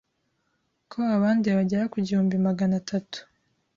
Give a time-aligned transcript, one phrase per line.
[0.91, 3.19] ko abanduye bagera ku igihumbi namagana atatu